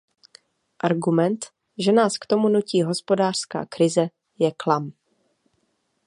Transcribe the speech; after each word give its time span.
Argument, 0.79 1.45
že 1.77 1.91
nás 1.91 2.17
k 2.17 2.25
tomu 2.25 2.49
nutí 2.49 2.81
hospodářská 2.81 3.65
krize, 3.69 4.07
je 4.39 4.51
klam. 4.57 4.91